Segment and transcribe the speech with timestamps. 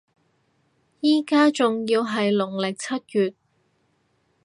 [0.99, 3.35] 依家仲要係農曆七月